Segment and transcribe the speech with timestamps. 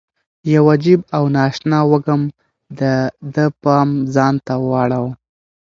[0.53, 2.21] یو عجیب او نا اشنا وږم
[2.79, 2.81] د
[3.33, 5.11] ده پام ځان ته واړاوه.